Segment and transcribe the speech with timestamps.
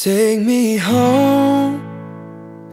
[0.00, 1.80] Take me home,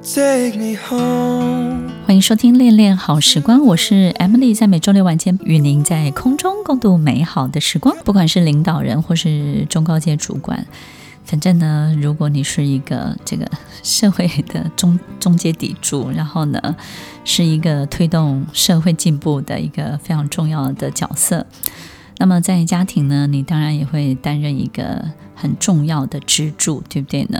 [0.04, 1.92] take me home.
[2.06, 7.96] 欢迎收听《恋恋好时光》，我是 Emily，在每周六晚间与您在空中共度美好的时光。
[8.06, 10.68] 不管是领导人或是中高阶主管，
[11.24, 13.50] 反正呢，如果你是一个这个
[13.82, 16.76] 社会的中中阶砥柱，然后呢，
[17.24, 21.48] 是一个推动社会进步的一个非常重要的角色。
[22.18, 25.04] 那么在家庭呢，你当然也会担任一个
[25.36, 27.40] 很重要的支柱，对不对呢？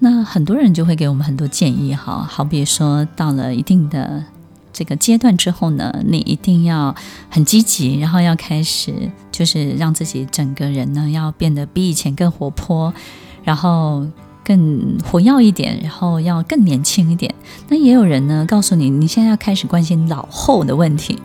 [0.00, 4.24] 那很多人就会给我们很多建议，哈，好比说到了一定的
[4.72, 6.94] 这个阶段之后呢，你一定要
[7.30, 8.92] 很积极，然后要开始
[9.30, 12.92] 就是让自己整个人呢要变得比以前更活泼，
[13.44, 14.04] 然后
[14.44, 17.32] 更活跃一点，然后要更年轻一点。
[17.68, 21.18] 那也有人呢告诉你，你现在要开始关心老后的问题。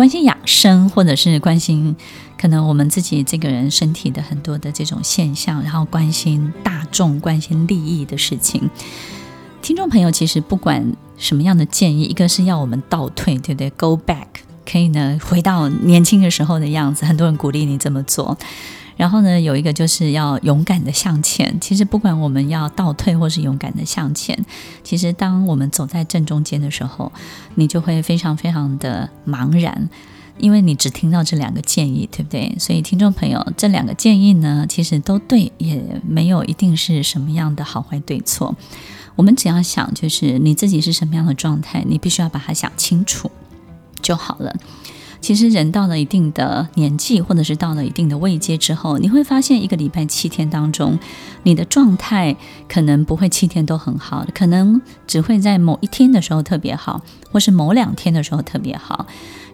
[0.00, 1.94] 关心养生，或者是关心
[2.38, 8.70] 可能我们自己这个人身体的很多的这种现象，然后关心大众、关心利益的事情。
[9.60, 14.24] 听众朋友，其实不管什么样的建议，一个是要我们倒退，对不对？Go back，
[14.64, 17.04] 可以呢回到年轻的时候的样子。
[17.04, 18.38] 很多人鼓励你这么做。
[19.00, 21.58] 然后呢，有一个就是要勇敢的向前。
[21.58, 24.38] 其实不管我们要倒退或是勇敢的向前，
[24.84, 27.10] 其实当我们走在正中间的时候，
[27.54, 29.88] 你就会非常非常的茫然，
[30.36, 32.54] 因为你只听到这两个建议，对不对？
[32.58, 38.54] 所以听众朋友，这两个建议呢，其实都对，也没有一定是什么样的好坏对错。
[39.16, 43.30] 我们只要想，就是你自己是什么样的状态，你必须要把它想清楚
[44.02, 44.54] 就好了。
[45.20, 50.98] 其实人到了一定的年纪，或者是到了一定的位阶之后，你会发现一个礼拜七天当中，
[51.42, 52.36] 你的状态
[52.68, 59.06] 可能不会七天都很好，可能只会在某一天的时候特别好，或是某两天的时候特别好。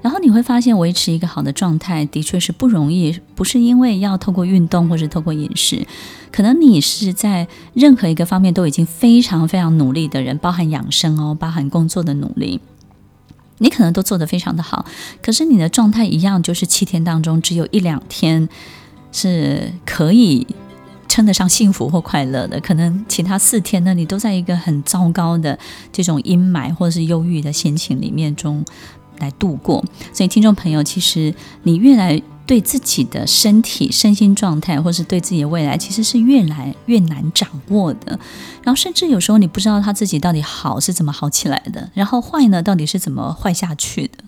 [0.03, 5.84] 然后你会发现维持一个好的状态的确是不容易，不是因为要透过运动或是透过饮食，
[6.31, 12.61] 可能你是在任何一个方面都已经非常非常努力的人，包含养生哦，包含工作的努力。
[13.58, 14.84] 你可能都做得非常的好，
[15.22, 18.48] 可是你的状态一样，就是七天当中只有一两天
[19.12, 20.47] 是可以
[21.08, 25.58] 称得上幸福或快乐的，可能其他四天呢，你都在一个很糟糕的
[25.92, 28.64] 这种阴霾或者是忧郁的心情里面中
[29.19, 29.84] 来度过。
[30.12, 32.22] 所以，听众朋友，其实你越来。
[32.46, 38.18] 对自己的身体、身心状态，或是对自己的未来，其实是越来越难掌握的。
[38.62, 44.18] 然后，甚至有时候你不知道他自己到底好是怎么好起来的，然后坏呢，到底是怎么坏下去的。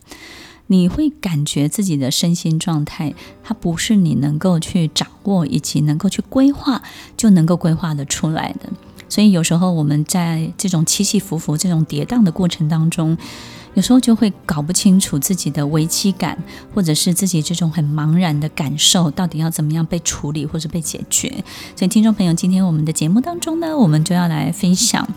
[0.67, 6.83] 你会感觉自己的身心状态，它不是你能够去掌握以及能够去规划
[7.17, 8.69] 就能够规划得出来的。
[9.09, 13.17] 所以，有时候我们在这种起起伏伏、这种跌宕的过程当中。
[13.79, 16.37] 有时候就会搞不清楚自己的危机感，
[16.75, 21.29] 或者是自己这种很茫然的感受，到底要怎么样被处理或者被解决。
[21.77, 25.09] 所以，听众朋友，今天我们的节目当中呢，我们就要来分享，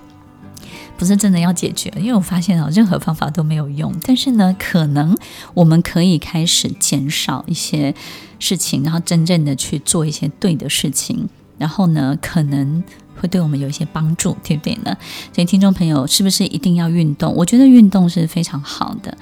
[0.95, 3.91] 不是真的要解决，因为我发现啊，任何方法都没有用。
[4.03, 5.17] 但是呢，可能
[5.55, 7.95] 我们可以开始减少一些
[8.37, 12.83] 事情，然后真正的去做一些对的事情，然后呢，可能。
[13.21, 14.97] 会对我们有一些帮助，对不对呢？
[15.31, 17.33] 所以听众朋友，是不是一定要运动？
[17.35, 19.15] 我觉得运动是非常好的，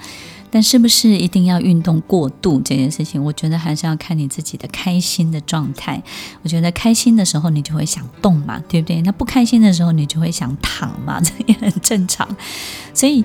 [0.50, 3.22] 但是不是一定要运动过度这件事情？
[3.22, 6.02] 我觉得还是要看你自己的开心的状态。
[6.42, 9.02] 我觉得开心的时候，你就会想动嘛，对不对？
[9.02, 12.26] 那不开心的时候，你就会想躺嘛， 这也很正常。
[12.94, 13.22] 所以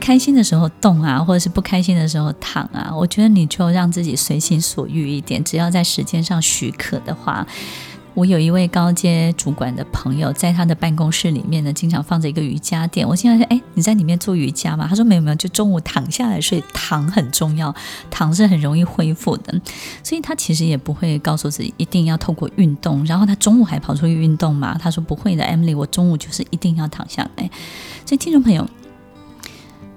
[0.00, 7.46] 开心的时候动啊，或者是不开心的时候躺啊，我觉得你就让自己随心所欲一点，只要在时间上许可的话。
[8.14, 13.06] 我有一位高阶主管的朋友，在他的办公室里面呢，经常放着一个瑜伽垫。
[13.06, 17.74] 我经常说：“哎，你在里面做瑜伽吗？”他说：“没有没有，就中午躺下来睡，躺很重要，
[18.10, 19.60] 躺是很容易恢复的。
[20.04, 24.78] ”所以他其实也不会告诉自己一定要透过运动，然后他中午还跑出去运动嘛？
[24.78, 27.50] 他说：“不会的，Emily，我中午就是一定要躺下来。”
[28.06, 28.64] 所以听众朋友。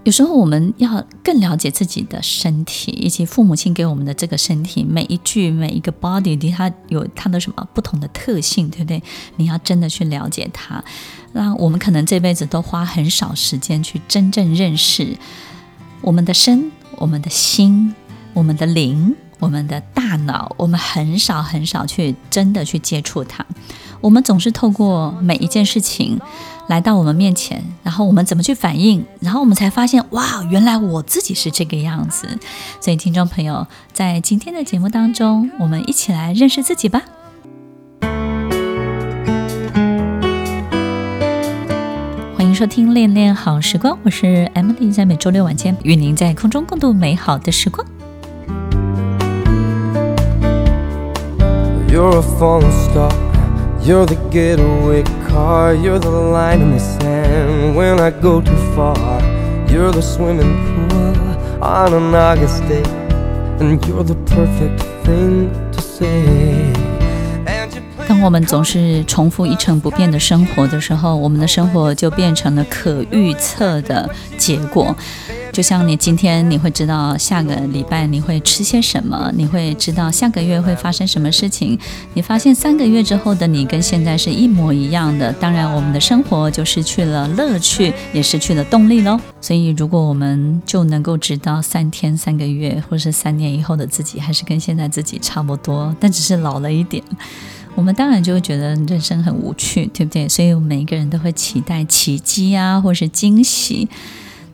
[0.04, 9.04] 有时候我们要更了解自己的身体，以及父母亲给我们的这个身体，每一具每一个 body，它有它的什么不同的特性，对不对？
[9.36, 10.82] 你要真的去了解它。
[11.34, 15.18] 那我们可能这辈子都花很少时间去真正认识
[16.02, 17.94] 我们的身、我们的心、
[18.34, 23.46] 我们的灵、我们的大脑，我们很少很少去真的去接触它。
[24.02, 26.20] 我们总是透过每一件事情。
[26.68, 29.06] 来到我们面前，然后我们怎么去反应？
[29.22, 32.28] 然后我们才发现，哇，原来我自己是这个样子。
[32.82, 37.04] 所以，听众朋友，在今天的节目当中，我们一起来认识自己吧。
[42.36, 47.88] 欢迎收听《恋恋好时光》，我是 M D，在每周六晚间与您在空中共度美好的时光。
[53.82, 59.22] You're the getaway car, you're the line in the sand when I go too far.
[59.70, 62.84] You're the swimming pool on an August day,
[63.60, 66.74] and you're the perfect thing to say.
[68.08, 74.96] 当我们总是重复一成不变的生活的时候，我们的生活就变成了可预测的结果。
[75.58, 81.76] 就像你今天，你会知道下个礼拜你会吃些什么，你会知道下个月会发生什么事情。
[82.14, 89.20] 你发现三个月之后的你跟现在是一模一样的，当然我们的生活就失去了乐趣，也失去了动力喽。
[89.42, 97.04] 所以，如果我们就能够知道三天、三个月，或是三年以后的自己还是跟现在自己差不多，但只是老了一点，
[97.74, 100.30] 我们当然就会觉得人生很无趣，对不对？
[100.30, 103.90] 所以，每一个人都会期待奇迹啊，或是惊喜。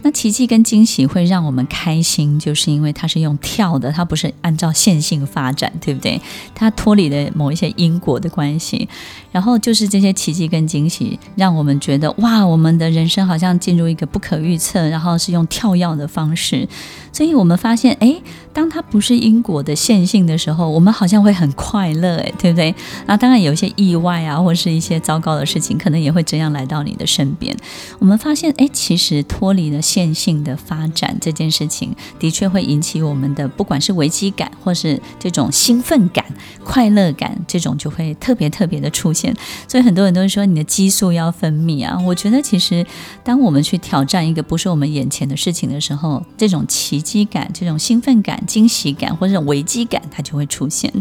[0.04, 6.22] 那奇迹跟惊喜会让我们开心，就是因为它是用跳的，它不是按照线性发展，对不对？
[6.54, 8.88] 它脱离了某一些因果的关系，
[9.32, 16.68] 然后就是这些奇迹跟惊喜，让我们觉得哇，我们的人生好像进入一个不可预测，然后是用跳跃的方式，
[17.13, 18.21] 所以我们发现，哎，
[18.51, 22.75] 当它不是因果的线性的时候，我们好像会很快乐，哎，对不对？
[23.06, 27.56] 那当然有一些意外啊，或是一些糟糕的事情，可能也会这样来到你的身边。
[28.00, 29.81] 我们发现，哎，其实脱离了。
[29.94, 36.25] 线性的发展这件事情，的确会引起我们的不管是危机感，或是这种兴奋感、
[36.63, 39.36] 快乐感，这种就会特别特别的出现。
[39.68, 42.01] 所以很多人都说，你的激素要分泌啊。
[42.07, 42.83] 我觉得其实，
[43.24, 50.92] 当我们去挑战一个不是我们眼前的事情的时候，这种奇迹感、这种兴奋感、惊喜感，或者危机感，它就会出现。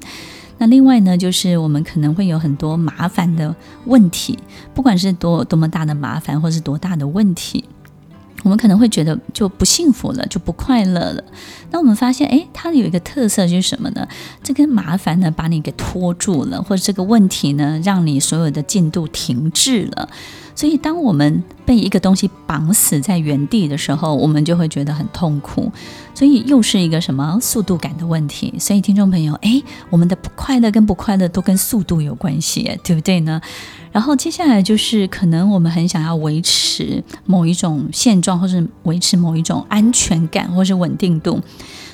[0.58, 3.56] 那另外呢，就是我们可能会有很多麻烦的
[3.86, 4.38] 问题，
[4.74, 7.64] 不管是多多么大的麻烦，或是多大的问题。
[8.44, 11.22] 我们可能会觉得就不幸福了，就不快乐了。
[11.70, 14.06] 那我们发现，诶，它有一个特色就是什么呢？
[14.42, 20.08] 这个麻烦呢，把你给拖住了，或者这个问题呢，让你所有的进度停滞了。
[20.54, 25.70] 所以，当我们被一个东西绑死在原地的时候，我们就会觉得很痛苦。
[26.14, 28.54] 所以，又是一个什么速度感的问题？
[28.58, 33.40] 所以，听众朋友，哎，我们的不快乐跟不快乐都跟速度有关系，对不对呢？
[33.92, 41.40] 然后接下来就是可能我们很想要维持某一种现状，或是维持某一种安全感，或是稳定度。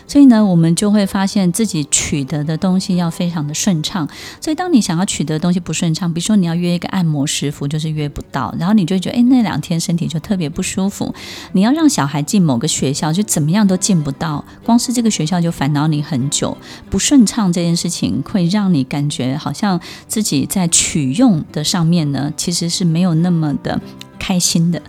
[0.07, 4.09] 所以呢，我们就会发现自己取得的东西要非常的顺畅。
[4.41, 11.15] 所以，当你想要取得的东西不顺畅，比如说你要约一个按摩师傅，就是约不到，然后你就觉得，诶，那两天身体就特别不舒服。
[11.53, 16.57] 你要让小孩进某个学校，就怎么样都进不到，光是这个学校就烦恼你很久。
[16.89, 23.81] 不顺畅这件事情会让你感觉好像自己在取用的上面呢，其实是没有那么的
[24.19, 24.83] 开心的。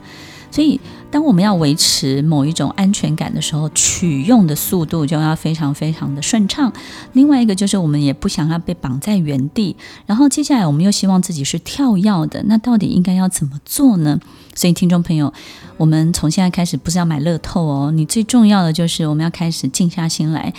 [0.52, 0.82] 所以，
[1.12, 6.74] 当我们要维持某一种安全感的时候，取用的速度就要非常非常的顺畅。
[7.14, 9.76] 另外一个就是，我们也不想要被绑在原地。
[10.08, 12.42] 然后接下来，我们又希望自己是跳跃的。
[12.48, 14.20] 那到底应该要怎么做呢？
[14.56, 15.32] 所以，听众朋友，
[15.78, 20.52] 我们从现在开始不是要买乐透哦，你最重要的就是我们要开始静下心来。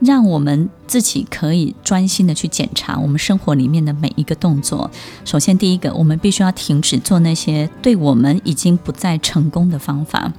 [0.00, 4.90] 让我们自己可以专心的去检查我们生活里面的每一个动作。
[5.24, 10.32] 首先，第一个，我们必须要停止做那些对我们已经不再成功的方法。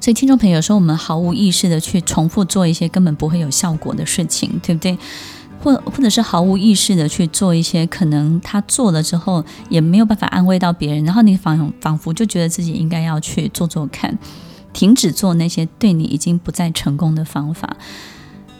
[0.00, 4.96] 所以，听众朋友说，我们毫无意识的去重复做一些根本不会有效果的事情，对不对？
[5.60, 14.16] 或或者是毫无意识的去做一些可能他做了之后也没有办法安慰到别人，然后你仿仿佛就觉得自己应该要去做做看。
[14.72, 17.76] 停止做那些对你已经不再成功的方法。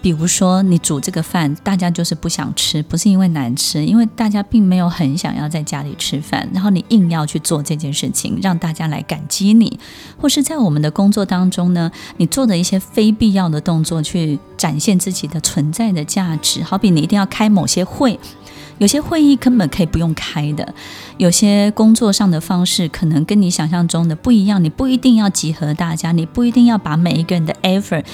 [0.08, 9.78] 比如说，你煮这个饭，大家就是不想吃，不是因为难吃，因为大家并没有很想要在家里吃饭，然后你硬要去做这件事情，让大家来感激你，
[10.16, 16.62] 或是在我们的工作当中呢，你做的一些非必要的动作，去展现自己的存在的价值。
[16.62, 18.18] 好比你一定要开某些会，
[18.78, 20.74] 有些会议根本可以不用开的，
[21.18, 28.06] 有些工作上的方式可能跟你想象中的不一样，你不一定要集合大家，你不一定要把每一个人的 effort。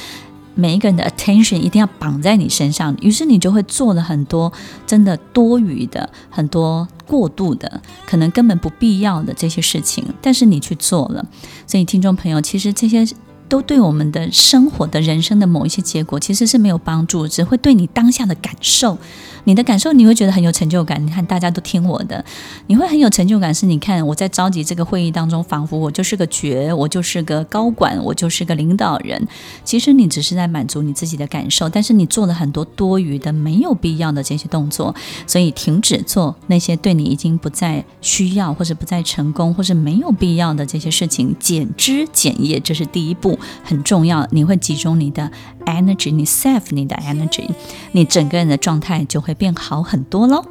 [0.54, 4.52] 每一个人的 attention 一定要绑在你身上，于是你就会做了很多
[4.86, 11.24] 真的多余的、很多过度的、可能根本不必要的这些事情，但是你去做了。
[11.66, 13.06] 所以，听众朋友，其实这些
[13.48, 18.96] 都对我们的生活的人生的某一些结果其实是没有帮助，只会对你当下的感受。
[19.44, 21.04] 你的感受，你会觉得很有成就感。
[21.04, 22.24] 你看，大家都听我的，
[22.66, 23.54] 你会很有成就感。
[23.54, 29.26] 是你看我在召集这个会议当中，仿佛我就是个角，我就是个高管，我就是个领导人。
[29.64, 34.94] 其实你只是在满足你自己的感受，但是你做了很多多余的、没有必要的这些动作。
[35.26, 44.26] 所以，停止做那些对你已经不再需要，或者不再成功，或者没有必要的这些事情，减枝减叶，这是第一步，很重要。
[44.30, 45.30] 你会集中你的
[45.66, 47.48] energy，你 save 你的 energy，
[47.92, 50.44] 你整个人的状态就会变好很多喽。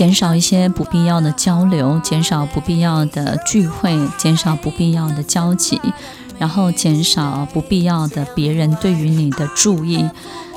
[0.00, 5.78] 减少一些不必要的交流，减少不必要的聚会，减少不必要的交集，
[6.38, 10.08] 然后减少不必要的别人对于你的注意。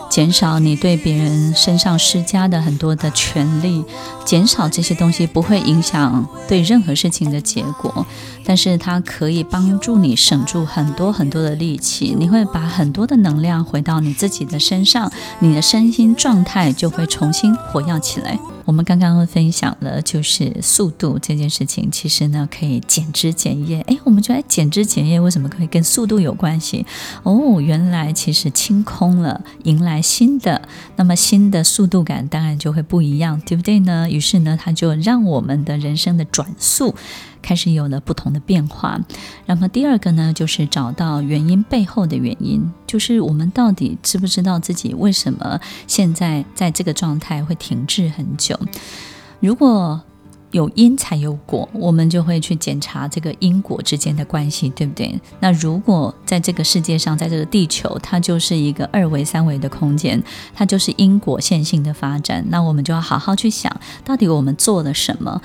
[0.10, 3.84] 减少你对别人身上施加的很多的权利，
[4.26, 8.06] 减少这些东西不会影响对任何事情的结果，
[8.46, 18.40] 但是它可以帮助你省住很多很多的力气，你会把很多的能量回到你自己的身上，你的身心状态就会重新活跃起来。
[18.66, 23.82] 我们刚刚分享了就是速度这件事情，其实呢可以减脂减叶。
[23.88, 26.86] 哎，我们觉得减脂减叶为什么可以跟速度有关系？
[27.24, 30.62] 哦，原来其实清空了，迎来新的，
[30.96, 34.10] 那么新的速度感当然就会不一样，对不对呢？
[34.14, 36.94] 于是呢，它就让我们的人生的转速。
[37.42, 38.98] 开始有了不同的变化。
[39.48, 48.58] 那么第二个呢，就是找到原因背后的原因，就是我们到底知不知道自己为什么现在在这个状态会停滞很久？
[49.42, 50.02] 如果
[50.54, 55.20] 有因才有果，我们就会去检查这个因果之间的关系，对不对？
[55.42, 65.42] 那如果在这个世界上，在这个地球，它就是一个二维、三维的空间，它就是因果线性的发展，那我们就要好好去想，到底我们做了什么。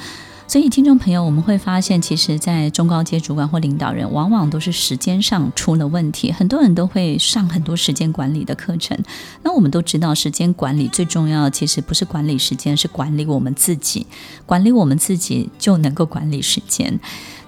[0.49, 6.33] 所以，听众朋友，我们会发现，其实，在中高阶主管或领导人，往往都是时间上出了问题。
[6.33, 8.99] 很多人都会上很多时间管理的课程。
[9.43, 14.07] 那我们都知道，时间管理最重要，其实不是管理时间，是管理我们自己。
[14.47, 16.99] 管理我们自己，就能够管理时间。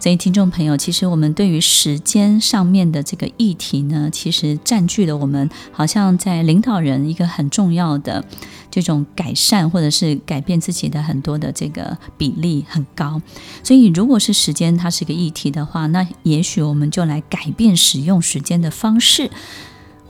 [0.00, 8.24] 所以，听众朋友，其实我们对于时间上面的这个议题呢，其实占据了我们好像在领导人一个很重要的
[8.70, 13.20] 这种改善或者是改变自己的很多的这个比例很高。
[13.62, 19.30] 所以，如果是时间它是个议题的话，那也许我们就来改变使用时间的方式。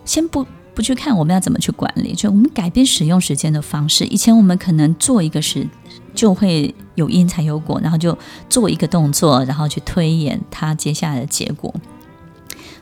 [0.04, 0.46] 先不
[0.80, 4.04] 不去看我们要怎么去管理，就我们改变使用时间的方式。
[4.06, 5.68] 以前我们可能做一个事。
[6.12, 8.18] 就会有因才有果，然后就
[8.48, 11.72] 做一个动作，然后去推演它接下来的结果。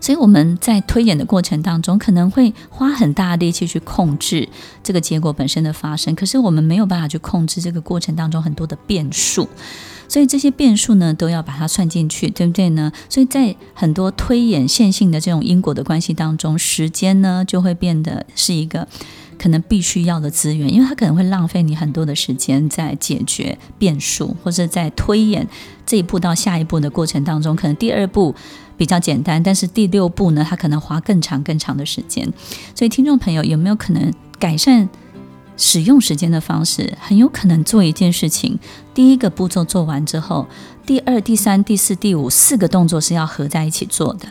[0.00, 4.49] 所以我们在推演的过程当中，可能会花很大的力气去控制
[4.83, 9.47] 这个结果本身的发生，可是我们没有办法去控制这个过程当中很多的变数。
[10.09, 12.91] 所以这些变数呢，都要把它算进去，对不对呢？
[13.09, 18.88] 所以在很多推演线性的这种因果的关系当中，时间呢就会变得是一个。
[19.41, 25.47] 可能必须要的资源，因为它可能会浪费你很多的时间在解决变数，或者在推演
[25.87, 28.35] 这一步到下一步的过程当中，可能第二步
[28.77, 32.29] 比较简单，但是第六步呢，它可能花更长更长的时间。
[32.75, 34.88] 所以，听众朋友有没有可能改善
[35.59, 36.97] 使用时间的方式？
[36.99, 38.59] 很有可能做一件事情，
[38.95, 40.47] 第一个步骤做完之后，
[40.87, 44.27] 第二、第三、第四、第五四个动作是要合在一起做的，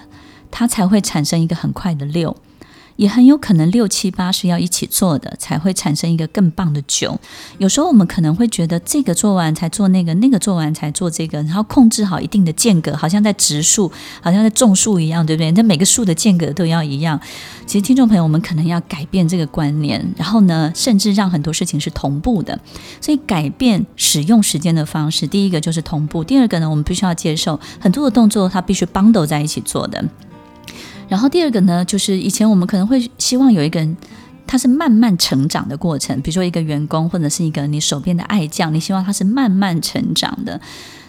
[0.50, 2.36] 它才会产生一个很快的六。
[2.98, 7.18] 也很有可能六七八是要一起做的，才会产生一个更棒的九。
[7.58, 15.50] 有时候我们可能会觉得这个做完才做那个，那个做完才做这个，然后控制好一定的间隔，好像在植树，好像在种树一样，对不对？
[15.51, 17.20] 那每个树的间隔都要一样。
[17.66, 22.60] 其实听众朋友，我们可能要改变这个观念，然后呢，甚至让很多事情是同步的。
[23.00, 30.04] 所以改变使用时间的方式，第一个就是同步，第二个呢，我们必须要接受很多的动作，它必须 bundle 在一起做的。
[31.07, 33.95] 然后第二个呢，就是以前我们可能会希望有一个人，
[34.45, 40.59] 他是慢慢成长的过程，比如说一个员工或者是一个你手边的爱将，你希望他是慢慢成长的。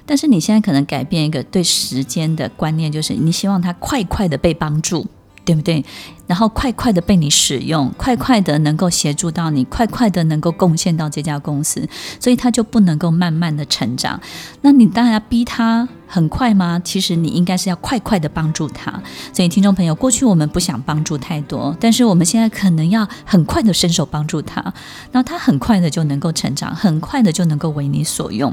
[0.07, 5.07] 但是你现在可能改变一个对时间的观念，就是你希望他快快的被帮助。
[5.45, 5.83] 对不对？
[6.27, 11.89] 然后快快的被你使用，快快的能够协助到你，快快的能够贡献到这家公司，
[12.21, 14.21] 所以他就不能够慢慢的成长。
[14.61, 16.81] 那你当然要逼他很快吗？
[16.83, 19.01] 其实你应该是要快快的帮助他。
[19.33, 24.73] 所以听众朋友，过去我们不想帮助太多，但是我们现在可能要很快的伸手帮助他，
[25.13, 28.53] 那他很快的就能够成长，很快的就能够为你所用。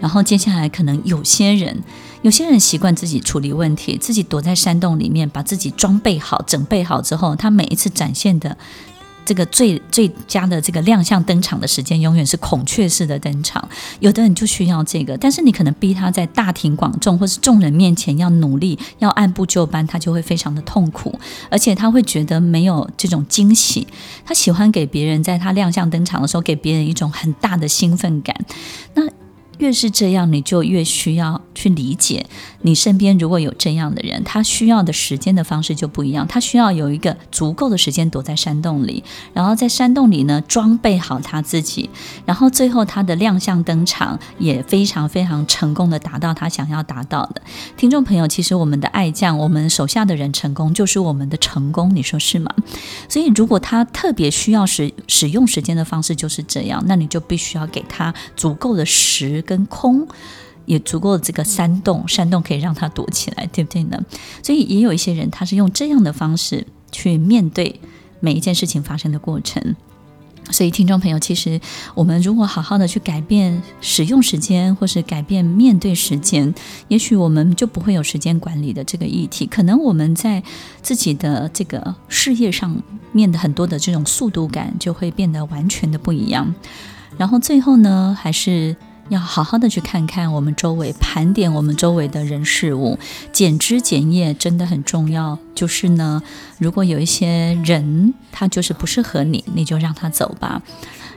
[0.00, 1.82] 然后接下来可能有些人。
[2.22, 8.58] 有些人习惯自己处理问题，自己躲在山洞里面，把自己装备好、整备好之后，他每一次展现的
[9.30, 13.68] 这个最最佳的这个亮相登场的时间，永远是孔雀式的登场。
[14.00, 21.16] 有的人就需要这个，但是你可能逼他在大庭广众或是众人面前要努力、要按部就班，他就会非常的痛苦，
[21.48, 23.86] 而且他会觉得没有这种惊喜。
[24.26, 28.34] 他喜欢给别人在他亮相登场的时候，给别人一种很大的兴奋感。
[28.94, 29.04] 那。
[29.60, 32.26] 越是这样，你就越需要去理解
[32.62, 36.26] 你身边如果有这样的人，他需要的时间的方式就不一样。
[36.26, 41.88] 他需要有一个足够的时间躲在山洞里，然后在山洞里呢装备好他自己，
[42.24, 47.42] 然后最后他的亮相登场也非常非常成功的达到他想要达到的。
[47.76, 52.50] 听众朋友，其实我们的爱将，我们手下的人成功就是我们的成功，你说是吗？
[53.08, 60.06] 所以如果他特别需要使使用时间的方式就是这样，那你就必须要给他足够的时跟空，
[60.64, 64.00] 也足够这个山洞，山洞可以让他躲起来，对不对呢？
[64.44, 67.80] 所以也有一些人他是用这样的方式去面对
[68.20, 69.74] 每一件事情发生的过程。
[70.52, 71.60] 所以，听众朋友，其实
[71.94, 76.54] 我们如果好好的去改变使用时间，或是改变面对时间，
[76.88, 79.46] 也许我们就不会有时间管理的这个议题。
[79.46, 80.42] 可能我们在
[80.82, 86.54] 自己的这个事业上面的很多的这种速度感，就会变得完全的不一样。
[87.16, 88.76] 然后最后呢，还是。
[89.10, 92.98] 要好好的去看看我们周围，盘点我们周围的人事物，
[93.32, 95.38] 减枝减叶真的很重要。
[95.54, 96.22] 就是呢，
[96.58, 100.62] 如果有一些人他就是不适合你，你就让他走吧。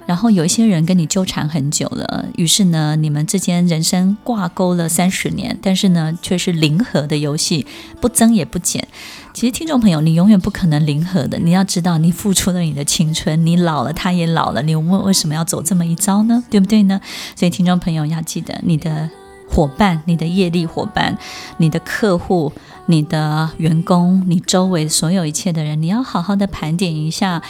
[0.05, 7.65] 然后有一些人跟你纠缠很久了，于是呢，你们之间人生挂钩了三十年，但是呢，却是零和的游戏，
[8.01, 8.87] 不增也不减。
[9.33, 11.39] 其实，听众朋友，你永远不可能零和的。
[11.39, 16.43] 你要知道，你付出了你的青春，你老了，他也老了，你问为什么要走这么一招呢？
[16.49, 16.99] 对不对呢？
[17.35, 19.09] 所以，听众朋友要记得，你的
[19.49, 21.17] 伙伴、你的业力伙伴、
[21.57, 22.51] 你的客户、
[22.87, 27.41] 你的员工、你周围所有一切的人，你要好好的盘点一下。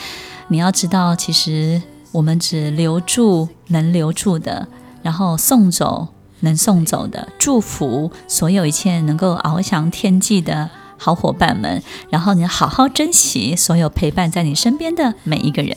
[0.49, 1.81] 你要知道，其实。
[2.13, 4.67] 我们只留住能留住的，
[5.01, 6.07] 然后送走
[6.41, 15.75] 能送走的，祝福所有一切能够翱翔天际的好伙伴们，然后你好好珍惜所有陪伴在你身边的每一个人。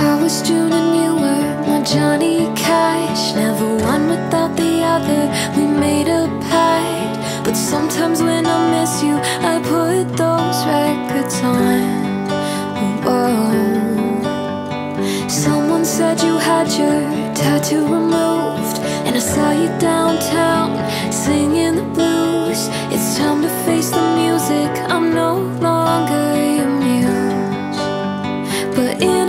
[0.00, 3.34] I was June and you were my Johnny Cash.
[3.34, 5.22] Never one without the other,
[5.56, 7.44] we made a pact.
[7.44, 9.16] But sometimes when I miss you,
[9.52, 11.98] I put those records on.
[15.28, 17.00] Someone said you had your
[17.34, 20.78] tattoo removed, and I saw you downtown
[21.12, 22.68] singing the blues.
[22.94, 24.70] It's time to face the music.
[24.94, 27.78] I'm no longer your muse,
[28.76, 29.27] but in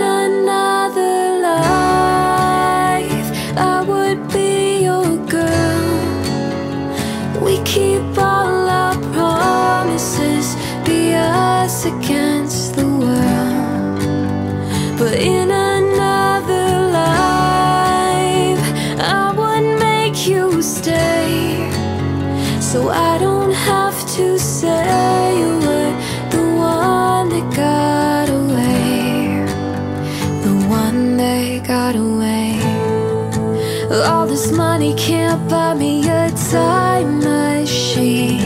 [35.50, 38.38] buy me a time machine.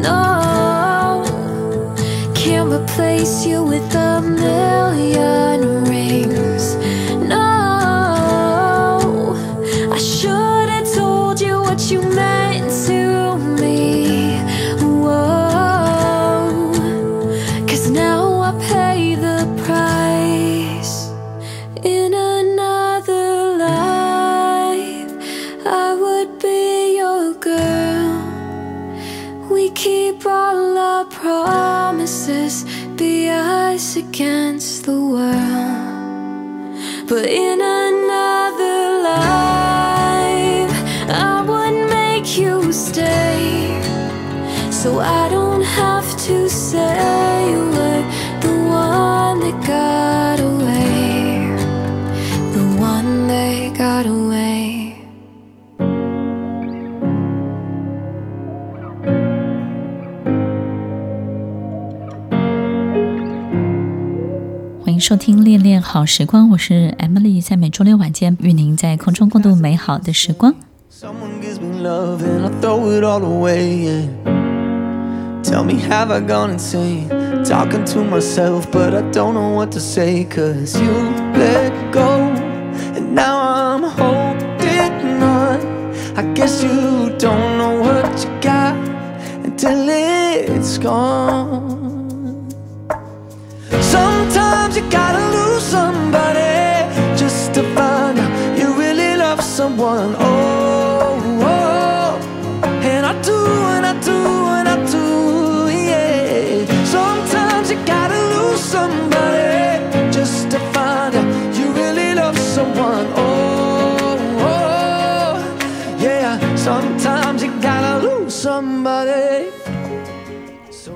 [0.00, 1.22] No,
[2.34, 5.47] can't replace you with a million.
[37.08, 37.24] But
[65.08, 70.54] 收听恋恋好时光，我是 Emily，在每周六晚间与您在空中共度美好的时光。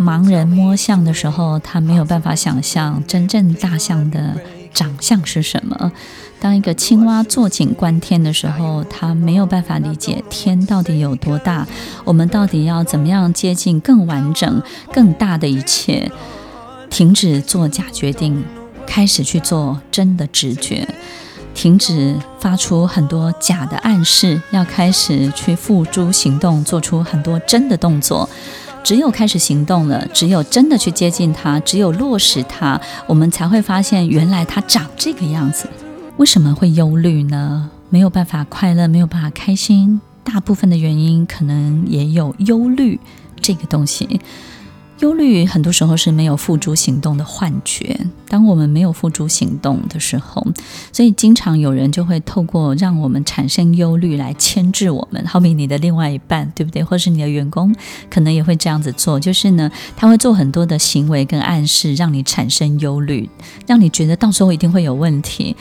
[0.03, 4.37] 盲人摸象的时候他没有办法想象真正大象的
[4.75, 5.93] 长相是什么
[6.41, 11.69] 当一个青蛙坐井观天的时候他没有办法理解天到底有多大。
[12.05, 14.61] 我们到底要怎么样接近更完整
[14.93, 16.11] 更大的一切
[16.91, 18.45] 停止做假决定
[18.87, 20.89] 开始去做真的直觉
[21.55, 28.29] 停止发出很多假的暗示要开始去付诸行动做出很多真的动作。
[28.83, 35.69] 只有开始行动了，只有真的去接近它，只有落实它，我们才会发现原来它长这个样子。
[36.17, 37.71] 为什么会忧虑呢？
[37.91, 42.99] 没有办法快乐，没有办法开心，大部分的原因可能也有忧虑
[43.41, 44.21] 这个东西。
[45.03, 47.99] 忧虑很多时候是没有付诸行动的幻觉。
[48.29, 50.47] 当我们没有付诸行动的时候，
[50.93, 55.25] 所以经常有人就会透过让我们产生忧虑来牵制我们。
[55.27, 56.85] 好比你的另外一半，对不对？
[56.85, 57.75] 或是你的员工，
[58.09, 59.19] 可能也会这样子做。
[59.19, 63.29] 就是呢，他会做很多的行为跟暗示，让你产生忧虑，
[63.67, 65.57] 让你觉得到时候一定会有问题，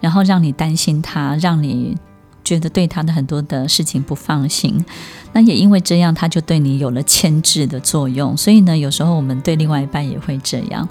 [0.00, 1.96] 然后让你担心他，让你。
[2.44, 4.84] 觉得对他的很多的事情不放心，
[5.32, 8.36] 那也因为这样，他就对你有了牵制的作用。
[8.36, 10.88] 所以呢，有时候我们对另外一半也会这样。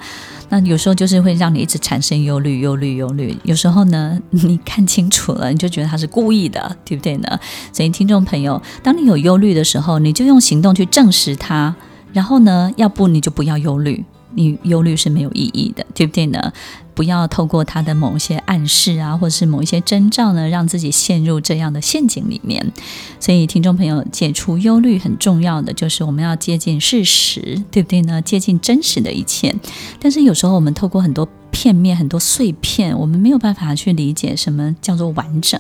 [0.50, 3.36] 那有时候就是会让你一直产生忧虑、忧虑、忧虑。
[3.44, 7.40] 有时候呢， 你看清楚了，你就觉得他是故意的，对不对呢？
[7.72, 11.76] 所以，听众朋友，当你有忧虑的时候，你就用行动去证实它。
[12.12, 14.04] 然后呢，要不你就不要忧虑。
[14.36, 16.52] 你忧虑是没有意义的，对不对呢？
[16.94, 22.72] 不要透过他的某一些暗示啊，或者是某一些征兆呢，让自己陷入这样的陷阱里面。
[23.20, 28.22] 所以，听众朋友，解除忧虑很重要的就是我们要接近事实，对不对呢？
[28.22, 29.54] 接近真实的一切。
[30.00, 35.60] 但是有时候我们透过很多片面、很多碎片，我们没有办法去理解什么叫做完整。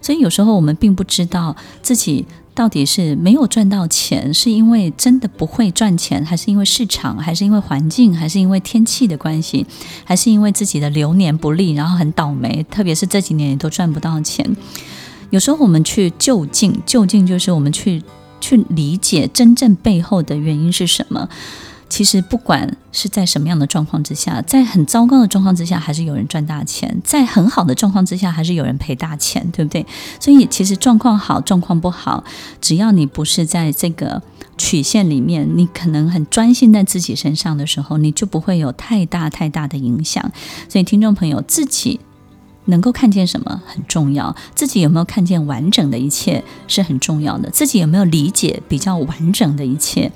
[0.00, 2.26] 所以有时候我们并不知道自己。
[2.58, 9.64] 到底是没有赚到钱，是因为真的不会赚钱，还是因为市场，还是因为环境，还是因为天气的关系，
[10.02, 12.66] 还是因为自己的流年不利，然后很倒霉？
[12.68, 14.56] 特别是这几年也都赚不到钱。
[15.30, 18.02] 有时候我们去就近，就近就是我们去
[18.40, 21.28] 去理解真正背后的原因是什么。
[21.88, 29.84] 其实不管是在什么样的状况之下，在很糟糕的状况之下，还是有人赚大钱；在很好的状况之下，还是有人赔大钱，对不对？
[30.20, 32.22] 所以其实状况好，状况不好，
[32.60, 34.22] 只要你不是在这个
[34.58, 40.30] 曲线里面，你可能很专心在自己身上的时候，你就不会有太大太大的影响。
[40.68, 41.98] 所以听众朋友，自己
[42.66, 50.12] 能够看见什么很重要，自己有没有看见完整的一切是很重要的，自己有没有理解比较完整的一切。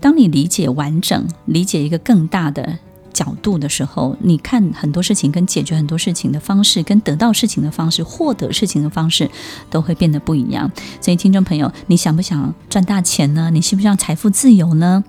[0.00, 2.78] 当你理解完整，理解一个更大的
[3.12, 9.28] 角度的时候，你看很多事情跟解决很多事情的方式，跟得到事情的方式，获得事情的方式，
[9.68, 10.70] 都会变得不一样。
[11.00, 13.50] 所以，听众朋友，你想不想赚大钱呢？
[13.50, 15.02] 你希不希望财富自由呢？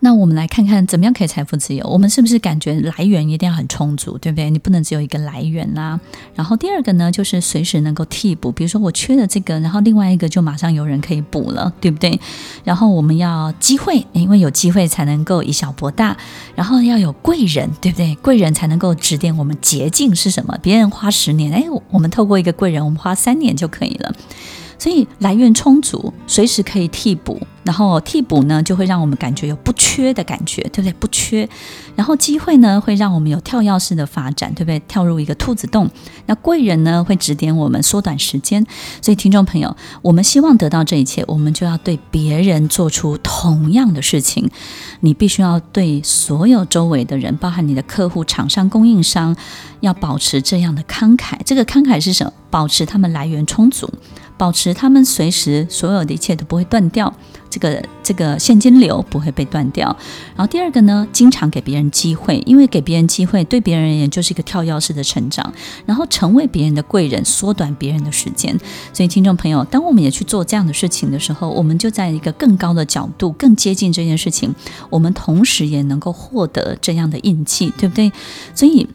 [0.00, 1.86] 那我们来看看怎么样可以财富自由？
[1.86, 4.50] 我们是不是感觉来源一定要很充足，对不对？
[4.50, 6.00] 你不能只有一个来源啦、
[6.34, 12.18] 然后第二个呢，就是随时能够替补，比如说我缺了这个，然后另外一个就马上有人可以补了，对不对？
[12.64, 16.16] 然后我们要机会，因为有机会才能够以小博大。
[16.54, 18.14] 然后要有贵人，对不对？
[18.16, 20.56] 贵人才能够指点我们捷径是什么？
[20.62, 24.12] 别人花十年，哎，我们透过一个贵人，我们花三年就可以了。
[24.78, 27.38] 所以来源充足，随时可以替补，
[27.70, 30.92] 然后替补呢，就会让我们感觉有不缺的感觉，对不对？
[30.94, 31.48] 不缺，
[31.94, 34.80] 然后机会呢，会让我们有跳跃式的发展，对不对？
[34.88, 35.88] 跳入一个兔子洞。
[36.26, 38.66] 那贵人呢，会指点我们缩短时间。
[39.00, 44.50] 所以听众朋友，我们希望得到这一切，我们就要对别人做出同样的事情。
[44.98, 49.36] 你必须要对所有周围的人，包含你的客户、厂商、供应商，
[49.78, 51.38] 要保持这样的慷慨。
[51.44, 52.32] 这个慷慨是什么？
[52.50, 53.88] 保持他们来源充足。
[54.36, 57.14] 保持他们随时所有的一切都不会断掉，
[57.50, 59.94] 这个这个现金流不会被断掉。
[60.36, 65.52] 然后第二个呢，经常给别人机会，因为给别人机会对别人而言就是一个跳跃式的成长，
[65.84, 68.56] 然后成为别人的贵人，缩短别人的时间。
[68.92, 74.54] 所以听众朋友，当我们也去做这样的事情的时候，我们就在一个更高的角度，更接近这件事情，
[74.88, 78.12] 我们同时也能够获得这样的印记，对不对？
[78.54, 78.86] 所以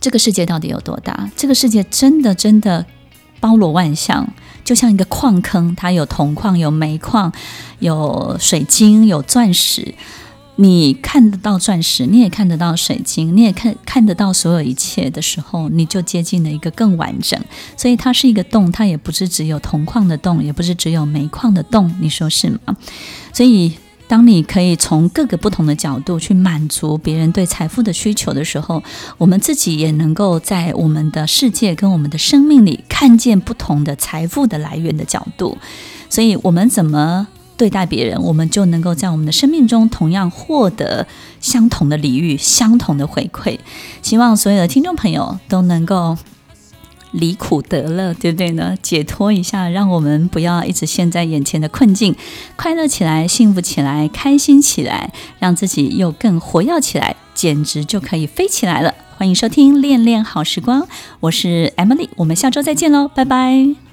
[0.00, 1.30] 这个世界到底有多大？
[1.36, 2.84] 这个世界真的真的
[3.38, 4.28] 包罗万象。
[4.70, 7.32] 就像一个矿坑，它有铜矿、有煤矿、
[7.80, 9.96] 有水晶、有钻石。
[10.54, 17.36] 你看得到钻石，你也看得到水晶，你也看看得到所有一切的时候，你就接近了一个更完整。
[17.76, 21.92] 所以它是一个洞，它也不是只有铜矿的洞，也不是只有煤矿的洞。
[21.98, 22.76] 你说是吗？
[23.32, 23.72] 所以。
[24.10, 28.82] 当你可以从各个不同的角度去满足别人对财富的需求的时候，
[29.18, 35.56] 我们自己也能够在我们的世界跟我们的生命里看见不同的财富的来源的角度。
[36.08, 41.06] 所以，我们怎么对待别人，我们就能够在我们的生命中同样获得
[41.40, 43.60] 相同的礼遇、相同的回馈。
[44.02, 46.18] 希望所有的听众朋友都能够
[47.12, 48.76] 离苦得乐，对不对呢？
[48.82, 52.14] 解脱一下，让我们不要一直陷在眼前的困境，
[52.56, 58.94] 快乐起来，幸福起来，开心起来，让自己又更活跃起来，简直就可以飞起来了。
[59.16, 60.82] 欢迎收听《恋恋好时光》，
[61.20, 63.89] 我是 Emily，我们下周再见喽，拜拜。